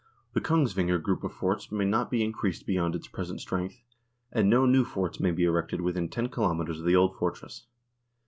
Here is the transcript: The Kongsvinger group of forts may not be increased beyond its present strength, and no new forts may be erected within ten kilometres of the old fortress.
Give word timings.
The 0.33 0.41
Kongsvinger 0.41 0.99
group 0.99 1.23
of 1.23 1.31
forts 1.31 1.71
may 1.71 1.85
not 1.85 2.09
be 2.09 2.23
increased 2.23 2.65
beyond 2.65 2.95
its 2.95 3.05
present 3.07 3.39
strength, 3.39 3.83
and 4.31 4.49
no 4.49 4.65
new 4.65 4.83
forts 4.83 5.19
may 5.19 5.29
be 5.29 5.43
erected 5.43 5.79
within 5.81 6.09
ten 6.09 6.27
kilometres 6.29 6.79
of 6.79 6.87
the 6.87 6.95
old 6.95 7.15
fortress. 7.15 7.67